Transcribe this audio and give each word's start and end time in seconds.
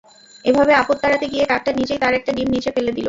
এভাবে 0.45 0.73
আপদ 0.73 0.97
তাড়াতে 1.03 1.25
গিয়ে 1.27 1.45
কাকটা 1.45 1.71
নিজেই 1.79 1.99
তার 1.99 2.13
একটা 2.13 2.31
ডিম 2.31 2.49
নিচে 2.51 2.69
ফেলে 2.71 2.91
দিল। 2.91 2.99